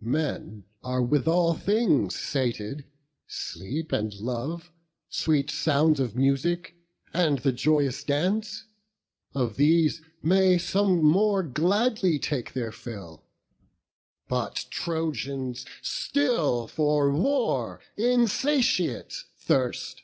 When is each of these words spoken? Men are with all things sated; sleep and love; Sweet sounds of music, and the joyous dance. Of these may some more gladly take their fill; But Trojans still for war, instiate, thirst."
Men 0.00 0.64
are 0.82 1.02
with 1.02 1.28
all 1.28 1.52
things 1.52 2.18
sated; 2.18 2.86
sleep 3.26 3.92
and 3.92 4.14
love; 4.14 4.72
Sweet 5.10 5.50
sounds 5.50 6.00
of 6.00 6.16
music, 6.16 6.74
and 7.12 7.40
the 7.40 7.52
joyous 7.52 8.02
dance. 8.02 8.64
Of 9.34 9.56
these 9.56 10.00
may 10.22 10.56
some 10.56 11.04
more 11.04 11.42
gladly 11.42 12.18
take 12.18 12.54
their 12.54 12.72
fill; 12.72 13.22
But 14.28 14.64
Trojans 14.70 15.66
still 15.82 16.66
for 16.68 17.12
war, 17.12 17.82
instiate, 17.98 19.24
thirst." 19.36 20.00